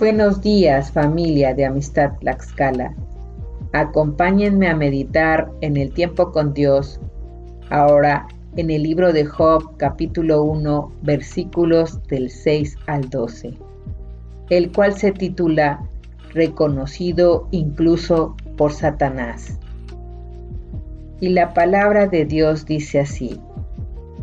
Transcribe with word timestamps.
Buenos 0.00 0.40
días 0.40 0.90
familia 0.92 1.52
de 1.52 1.66
Amistad 1.66 2.12
Tlaxcala. 2.20 2.94
Acompáñenme 3.74 4.66
a 4.66 4.74
meditar 4.74 5.50
en 5.60 5.76
el 5.76 5.92
tiempo 5.92 6.32
con 6.32 6.54
Dios, 6.54 6.98
ahora 7.68 8.26
en 8.56 8.70
el 8.70 8.82
libro 8.82 9.12
de 9.12 9.26
Job 9.26 9.76
capítulo 9.76 10.42
1 10.42 10.90
versículos 11.02 12.02
del 12.04 12.30
6 12.30 12.78
al 12.86 13.10
12, 13.10 13.58
el 14.48 14.72
cual 14.72 14.94
se 14.94 15.12
titula 15.12 15.86
Reconocido 16.32 17.46
incluso 17.50 18.36
por 18.56 18.72
Satanás. 18.72 19.58
Y 21.20 21.28
la 21.28 21.52
palabra 21.52 22.06
de 22.06 22.24
Dios 22.24 22.64
dice 22.64 23.00
así. 23.00 23.38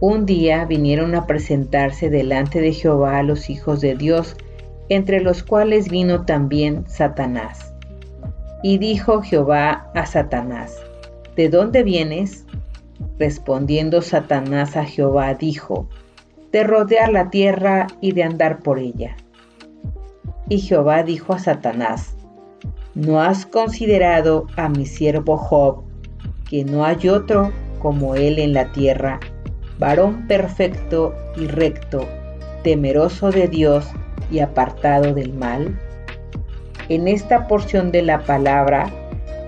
Un 0.00 0.26
día 0.26 0.66
vinieron 0.66 1.14
a 1.14 1.26
presentarse 1.26 2.10
delante 2.10 2.60
de 2.60 2.74
Jehová 2.74 3.22
los 3.22 3.48
hijos 3.48 3.80
de 3.80 3.94
Dios, 3.94 4.36
entre 4.88 5.20
los 5.20 5.42
cuales 5.42 5.88
vino 5.88 6.24
también 6.24 6.84
Satanás. 6.88 7.72
Y 8.62 8.78
dijo 8.78 9.22
Jehová 9.22 9.90
a 9.94 10.06
Satanás, 10.06 10.82
¿De 11.36 11.48
dónde 11.48 11.82
vienes? 11.82 12.44
Respondiendo 13.18 14.02
Satanás 14.02 14.76
a 14.76 14.84
Jehová, 14.84 15.34
dijo, 15.34 15.88
de 16.52 16.62
rodear 16.64 17.10
la 17.10 17.30
tierra 17.30 17.86
y 18.02 18.12
de 18.12 18.22
andar 18.22 18.58
por 18.58 18.78
ella. 18.78 19.16
Y 20.50 20.58
Jehová 20.58 21.02
dijo 21.02 21.32
a 21.32 21.38
Satanás, 21.38 22.14
¿no 22.94 23.22
has 23.22 23.46
considerado 23.46 24.46
a 24.56 24.68
mi 24.68 24.84
siervo 24.84 25.38
Job, 25.38 25.84
que 26.48 26.64
no 26.66 26.84
hay 26.84 27.08
otro 27.08 27.50
como 27.78 28.14
él 28.14 28.38
en 28.38 28.52
la 28.52 28.70
tierra, 28.72 29.18
varón 29.78 30.26
perfecto 30.28 31.14
y 31.36 31.46
recto, 31.46 32.06
temeroso 32.62 33.30
de 33.30 33.48
Dios 33.48 33.86
y 34.30 34.40
apartado 34.40 35.14
del 35.14 35.32
mal? 35.32 35.78
En 36.88 37.08
esta 37.08 37.46
porción 37.46 37.92
de 37.92 38.02
la 38.02 38.20
palabra, 38.20 38.90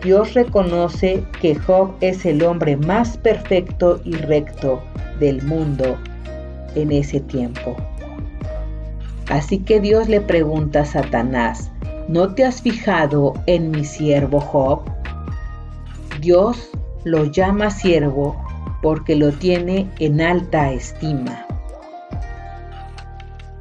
Dios 0.02 0.34
reconoce 0.34 1.24
que 1.40 1.54
Job 1.54 1.92
es 2.00 2.26
el 2.26 2.42
hombre 2.42 2.76
más 2.76 3.16
perfecto 3.16 4.00
y 4.04 4.12
recto 4.12 4.82
del 5.18 5.42
mundo 5.42 5.96
en 6.74 6.92
ese 6.92 7.20
tiempo. 7.20 7.76
Así 9.30 9.58
que 9.58 9.80
Dios 9.80 10.08
le 10.08 10.20
pregunta 10.20 10.80
a 10.80 10.84
Satanás, 10.84 11.70
¿no 12.08 12.34
te 12.34 12.44
has 12.44 12.60
fijado 12.60 13.32
en 13.46 13.70
mi 13.70 13.84
siervo 13.84 14.40
Job? 14.40 14.82
Dios 16.20 16.70
lo 17.04 17.24
llama 17.24 17.70
siervo 17.70 18.36
porque 18.82 19.16
lo 19.16 19.32
tiene 19.32 19.88
en 19.98 20.20
alta 20.20 20.70
estima. 20.70 21.46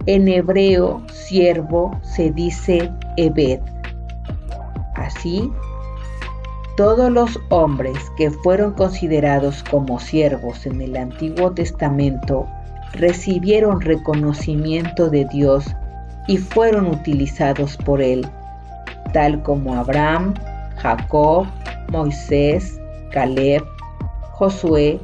En 0.05 0.27
hebreo, 0.27 1.01
siervo 1.11 1.97
se 2.01 2.31
dice 2.31 2.91
Ebed. 3.15 3.61
Así, 4.95 5.49
todos 6.75 7.09
los 7.09 7.39
hombres 7.49 7.97
que 8.17 8.29
fueron 8.29 8.73
considerados 8.73 9.63
como 9.63 9.99
siervos 9.99 10.65
en 10.65 10.81
el 10.81 10.97
Antiguo 10.97 11.51
Testamento 11.51 12.47
recibieron 12.93 13.79
reconocimiento 13.79 15.09
de 15.09 15.25
Dios 15.25 15.65
y 16.27 16.37
fueron 16.37 16.87
utilizados 16.87 17.77
por 17.77 18.01
Él, 18.01 18.27
tal 19.13 19.41
como 19.41 19.75
Abraham, 19.75 20.33
Jacob, 20.77 21.45
Moisés, 21.89 22.77
Caleb, 23.11 23.63
Josué, 24.31 24.99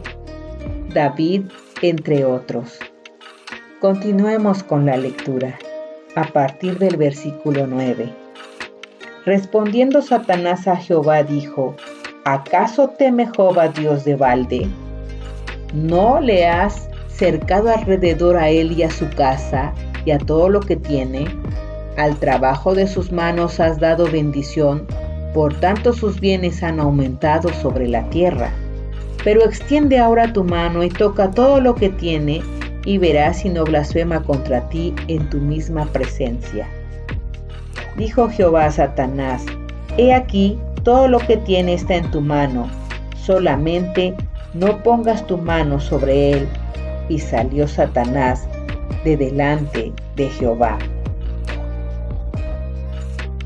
David, 0.93 1.45
entre 1.81 2.25
otros. 2.25 2.79
Continuemos 3.79 4.61
con 4.61 4.85
la 4.85 4.97
lectura 4.97 5.57
a 6.17 6.25
partir 6.25 6.77
del 6.79 6.97
versículo 6.97 7.65
9. 7.65 8.13
Respondiendo 9.25 10.01
Satanás 10.01 10.67
a 10.67 10.75
Jehová 10.75 11.23
dijo, 11.23 11.77
¿acaso 12.25 12.89
teme 12.89 13.29
Jehová 13.33 13.69
Dios 13.69 14.03
de 14.03 14.17
balde? 14.17 14.67
¿No 15.73 16.19
le 16.19 16.45
has 16.45 16.89
cercado 17.07 17.69
alrededor 17.69 18.35
a 18.35 18.49
él 18.49 18.73
y 18.73 18.83
a 18.83 18.91
su 18.91 19.09
casa 19.11 19.73
y 20.03 20.11
a 20.11 20.17
todo 20.17 20.49
lo 20.49 20.59
que 20.59 20.75
tiene? 20.75 21.33
Al 21.95 22.17
trabajo 22.17 22.75
de 22.75 22.85
sus 22.85 23.13
manos 23.13 23.61
has 23.61 23.79
dado 23.79 24.11
bendición, 24.11 24.85
por 25.33 25.57
tanto 25.61 25.93
sus 25.93 26.19
bienes 26.19 26.63
han 26.63 26.81
aumentado 26.81 27.47
sobre 27.53 27.87
la 27.87 28.09
tierra. 28.09 28.51
Pero 29.23 29.45
extiende 29.45 29.99
ahora 29.99 30.33
tu 30.33 30.43
mano 30.43 30.83
y 30.83 30.89
toca 30.89 31.31
todo 31.31 31.61
lo 31.61 31.75
que 31.75 31.87
tiene 31.87 32.41
y 32.85 32.97
verás 32.97 33.39
si 33.39 33.49
no 33.49 33.63
blasfema 33.63 34.23
contra 34.23 34.67
ti 34.69 34.93
en 35.07 35.29
tu 35.29 35.37
misma 35.37 35.85
presencia. 35.85 36.67
Dijo 37.97 38.29
Jehová 38.29 38.65
a 38.65 38.71
Satanás, 38.71 39.45
He 39.97 40.13
aquí, 40.13 40.57
todo 40.83 41.07
lo 41.07 41.19
que 41.19 41.37
tiene 41.37 41.73
está 41.73 41.95
en 41.95 42.09
tu 42.11 42.21
mano, 42.21 42.69
solamente 43.15 44.15
no 44.53 44.81
pongas 44.83 45.25
tu 45.27 45.37
mano 45.37 45.79
sobre 45.79 46.31
él. 46.31 46.47
Y 47.09 47.19
salió 47.19 47.67
Satanás 47.67 48.47
de 49.03 49.17
delante 49.17 49.91
de 50.15 50.29
Jehová. 50.29 50.77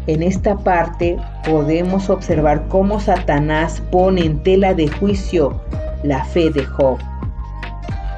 En 0.05 0.21
esta 0.21 0.57
parte 0.57 1.17
podemos 1.49 2.09
observar 2.09 2.67
cómo 2.67 2.99
Satanás 2.99 3.81
pone 3.89 4.25
en 4.25 4.43
tela 4.43 4.73
de 4.73 4.89
juicio 4.89 5.61
la 6.03 6.25
fe 6.25 6.49
de 6.49 6.65
Job, 6.65 6.99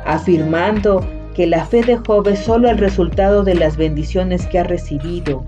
afirmando 0.06 1.06
que 1.34 1.48
la 1.48 1.66
fe 1.66 1.84
de 1.84 1.98
Job 1.98 2.28
es 2.28 2.40
solo 2.40 2.70
el 2.70 2.78
resultado 2.78 3.44
de 3.44 3.56
las 3.56 3.76
bendiciones 3.76 4.46
que 4.48 4.60
ha 4.60 4.64
recibido. 4.64 5.44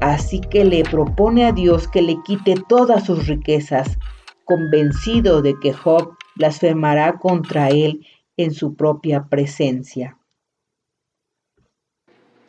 Así 0.00 0.40
que 0.40 0.64
le 0.64 0.82
propone 0.82 1.44
a 1.44 1.52
Dios 1.52 1.86
que 1.86 2.02
le 2.02 2.16
quite 2.24 2.56
todas 2.68 3.04
sus 3.04 3.28
riquezas, 3.28 3.98
convencido 4.44 5.42
de 5.42 5.54
que 5.62 5.72
Job 5.72 6.16
blasfemará 6.34 7.18
contra 7.18 7.68
él 7.68 8.04
en 8.36 8.52
su 8.52 8.74
propia 8.74 9.26
presencia. 9.28 10.18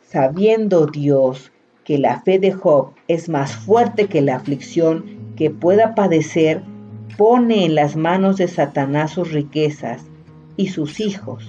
Sabiendo 0.02 0.86
Dios 0.86 1.52
que 1.84 1.98
la 1.98 2.20
fe 2.22 2.38
de 2.38 2.52
Job 2.52 2.94
es 3.06 3.28
más 3.28 3.54
fuerte 3.54 4.08
que 4.08 4.22
la 4.22 4.36
aflicción 4.36 5.34
que 5.36 5.50
pueda 5.50 5.94
padecer, 5.94 6.62
pone 7.18 7.66
en 7.66 7.74
las 7.74 7.94
manos 7.94 8.38
de 8.38 8.48
Satanás 8.48 9.12
sus 9.12 9.30
riquezas 9.30 10.04
y 10.56 10.68
sus 10.68 11.00
hijos 11.00 11.44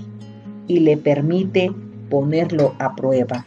y 0.67 0.79
le 0.79 0.97
permite 0.97 1.71
ponerlo 2.09 2.73
a 2.79 2.95
prueba. 2.95 3.45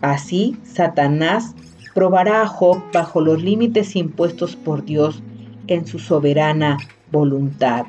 Así, 0.00 0.56
Satanás 0.64 1.54
probará 1.94 2.42
a 2.42 2.46
Job 2.46 2.82
bajo 2.92 3.20
los 3.20 3.42
límites 3.42 3.96
impuestos 3.96 4.54
por 4.56 4.84
Dios 4.84 5.22
en 5.66 5.86
su 5.86 5.98
soberana 5.98 6.78
voluntad. 7.10 7.86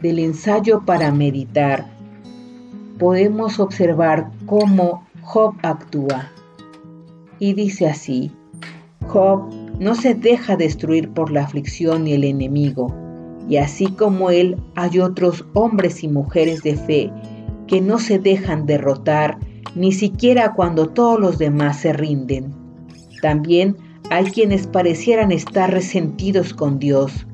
Del 0.00 0.18
ensayo 0.18 0.82
para 0.84 1.12
meditar, 1.12 1.86
podemos 2.98 3.60
observar 3.60 4.30
cómo 4.46 5.06
Job 5.20 5.54
actúa. 5.62 6.30
Y 7.38 7.54
dice 7.54 7.88
así, 7.88 8.32
Job 9.08 9.52
no 9.78 9.94
se 9.94 10.14
deja 10.14 10.56
destruir 10.56 11.10
por 11.10 11.30
la 11.30 11.42
aflicción 11.42 12.04
ni 12.04 12.12
el 12.14 12.24
enemigo, 12.24 12.94
y 13.48 13.56
así 13.56 13.86
como 13.86 14.30
él 14.30 14.56
hay 14.74 15.00
otros 15.00 15.44
hombres 15.54 16.02
y 16.02 16.08
mujeres 16.08 16.62
de 16.62 16.76
fe 16.76 17.12
que 17.66 17.80
no 17.80 17.98
se 17.98 18.18
dejan 18.18 18.66
derrotar 18.66 19.38
ni 19.74 19.92
siquiera 19.92 20.52
cuando 20.54 20.88
todos 20.88 21.18
los 21.18 21.38
demás 21.38 21.78
se 21.80 21.92
rinden. 21.92 22.54
También 23.22 23.76
hay 24.10 24.24
quienes 24.26 24.66
parecieran 24.66 25.32
estar 25.32 25.70
resentidos 25.70 26.52
con 26.52 26.78
Dios, 26.78 27.26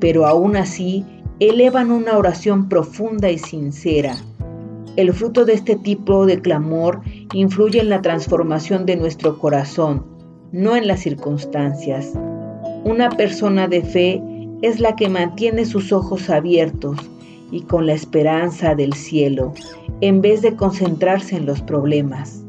pero 0.00 0.26
aún 0.26 0.56
así 0.56 1.04
elevan 1.40 1.90
una 1.90 2.18
oración 2.18 2.68
profunda 2.68 3.30
y 3.30 3.38
sincera. 3.38 4.16
El 4.96 5.12
fruto 5.12 5.44
de 5.44 5.54
este 5.54 5.76
tipo 5.76 6.26
de 6.26 6.40
clamor 6.40 7.00
influye 7.32 7.80
en 7.80 7.88
la 7.88 8.02
transformación 8.02 8.84
de 8.84 8.96
nuestro 8.96 9.38
corazón, 9.38 10.04
no 10.50 10.74
en 10.74 10.88
las 10.88 11.00
circunstancias. 11.00 12.12
Una 12.84 13.08
persona 13.10 13.68
de 13.68 13.82
fe 13.82 14.22
es 14.62 14.80
la 14.80 14.96
que 14.96 15.08
mantiene 15.08 15.64
sus 15.64 15.92
ojos 15.92 16.30
abiertos 16.30 16.98
y 17.50 17.62
con 17.62 17.86
la 17.86 17.94
esperanza 17.94 18.74
del 18.74 18.92
cielo, 18.92 19.52
en 20.00 20.20
vez 20.20 20.42
de 20.42 20.54
concentrarse 20.56 21.36
en 21.36 21.46
los 21.46 21.62
problemas. 21.62 22.44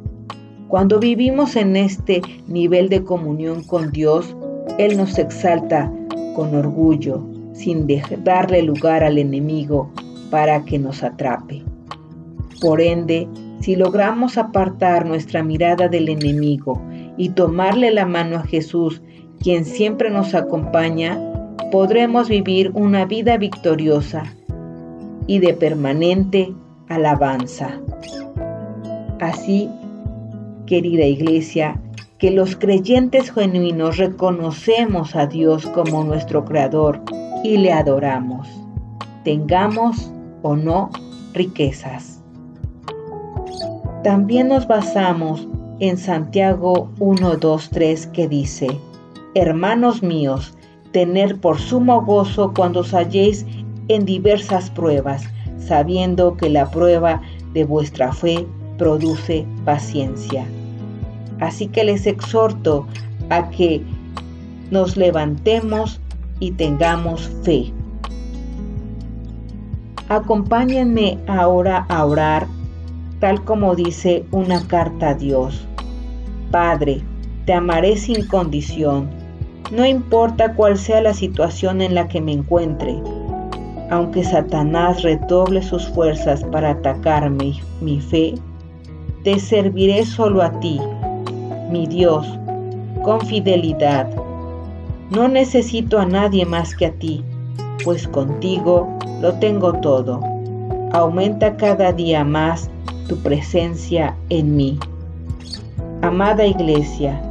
Cuando 0.67 1.00
vivimos 1.00 1.56
en 1.56 1.75
este 1.75 2.21
nivel 2.47 2.89
de 2.89 3.03
comunión 3.03 3.63
con 3.63 3.91
Dios, 3.91 4.35
Él 4.77 4.97
nos 4.97 5.17
exalta 5.17 5.91
con 6.35 6.56
orgullo, 6.56 7.25
sin 7.53 7.88
darle 8.23 8.62
lugar 8.62 9.03
al 9.03 9.17
enemigo 9.17 9.91
para 10.29 10.63
que 10.63 10.77
nos 10.77 11.03
atrape. 11.03 11.63
Por 12.62 12.81
ende, 12.81 13.27
si 13.62 13.75
logramos 13.75 14.38
apartar 14.38 15.05
nuestra 15.05 15.44
mirada 15.44 15.88
del 15.88 16.09
enemigo 16.09 16.81
y 17.17 17.29
tomarle 17.29 17.91
la 17.91 18.05
mano 18.05 18.38
a 18.38 18.44
Jesús, 18.44 19.01
quien 19.41 19.65
siempre 19.65 20.09
nos 20.09 20.35
acompaña, 20.35 21.19
podremos 21.71 22.29
vivir 22.29 22.71
una 22.73 23.06
vida 23.06 23.38
victoriosa 23.38 24.23
y 25.27 25.39
de 25.39 25.53
permanente 25.53 26.53
alabanza. 26.88 27.79
Así 29.19 29.69
querida 30.65 31.03
iglesia, 31.03 31.81
que 32.19 32.31
los 32.31 32.56
creyentes 32.56 33.31
genuinos 33.31 33.97
reconocemos 33.97 35.15
a 35.15 35.25
Dios 35.25 35.65
como 35.67 36.03
nuestro 36.03 36.45
Creador 36.45 37.01
y 37.44 37.57
le 37.57 37.71
adoramos, 37.71 38.47
tengamos 39.23 40.12
o 40.44 40.55
no 40.55 40.89
riquezas. 41.33 42.21
También 44.03 44.50
nos 44.50 44.67
basamos 44.67 45.47
en 45.79 45.97
Santiago 45.97 46.91
1, 47.00 47.38
2, 47.38 47.69
3 47.71 48.07
que 48.07 48.27
dice, 48.27 48.67
Hermanos 49.33 50.03
míos, 50.03 50.57
tener 50.91 51.39
por 51.39 51.59
sumo 51.59 52.01
gozo 52.01 52.53
cuando 52.56 52.81
os 52.81 52.94
halléis 52.94 53.45
en 53.88 54.06
diversas 54.06 54.69
pruebas, 54.69 55.24
sabiendo 55.57 56.36
que 56.38 56.50
la 56.50 56.69
prueba 56.69 57.21
de 57.53 57.63
vuestra 57.63 58.12
fe 58.13 58.45
produce 58.77 59.45
paciencia. 59.65 60.45
Así 61.39 61.68
que 61.68 61.83
les 61.83 62.06
exhorto 62.06 62.86
a 63.30 63.50
que 63.50 63.81
nos 64.71 64.97
levantemos 64.97 66.00
y 66.39 66.51
tengamos 66.51 67.30
fe. 67.44 67.71
Acompáñenme 70.09 71.19
ahora 71.27 71.86
a 71.89 72.06
orar 72.06 72.47
tal 73.19 73.44
como 73.44 73.75
dice 73.75 74.25
una 74.31 74.65
carta 74.68 75.09
a 75.09 75.13
Dios. 75.13 75.68
Padre, 76.51 77.01
te 77.45 77.53
amaré 77.53 77.97
sin 77.97 78.25
condición, 78.27 79.09
no 79.71 79.86
importa 79.86 80.54
cuál 80.56 80.77
sea 80.77 81.01
la 81.01 81.13
situación 81.13 81.81
en 81.81 81.95
la 81.95 82.07
que 82.07 82.21
me 82.21 82.31
encuentre. 82.31 83.01
Aunque 83.92 84.24
Satanás 84.24 85.01
redoble 85.04 85.62
sus 85.62 85.88
fuerzas 85.89 86.44
para 86.45 86.71
atacarme 86.71 87.54
mi 87.81 88.00
fe, 88.01 88.36
te 89.24 89.39
serviré 89.39 90.06
solo 90.06 90.42
a 90.42 90.51
ti 90.60 90.80
mi 91.69 91.86
Dios, 91.86 92.27
con 93.04 93.21
fidelidad. 93.21 94.10
No 95.12 95.27
necesito 95.27 96.00
a 96.00 96.06
nadie 96.06 96.45
más 96.45 96.75
que 96.75 96.88
a 96.88 96.92
ti, 96.92 97.24
pues 97.83 98.07
contigo 98.07 98.98
lo 99.22 99.33
tengo 99.36 99.74
todo. 99.74 100.19
Aumenta 100.94 101.56
cada 101.57 101.94
día 101.94 102.24
más 102.24 102.69
tu 103.07 103.18
presencia 103.18 104.15
en 104.30 104.56
mí. 104.56 104.80
Amada 106.01 106.45
iglesia, 106.45 107.22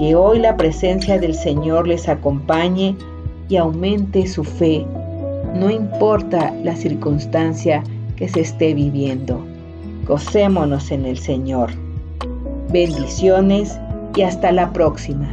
que 0.00 0.14
hoy 0.14 0.38
la 0.38 0.56
presencia 0.56 1.18
del 1.18 1.34
Señor 1.34 1.86
les 1.86 2.08
acompañe 2.08 2.96
y 3.50 3.58
aumente 3.58 4.26
su 4.26 4.44
fe, 4.44 4.86
no 5.54 5.68
importa 5.68 6.54
la 6.64 6.74
circunstancia 6.74 7.84
que 8.16 8.26
se 8.26 8.40
esté 8.40 8.72
viviendo. 8.72 9.44
Gocémonos 10.06 10.90
en 10.90 11.04
el 11.04 11.18
Señor. 11.18 11.68
Bendiciones 12.72 13.78
y 14.16 14.22
hasta 14.22 14.52
la 14.52 14.72
próxima. 14.72 15.28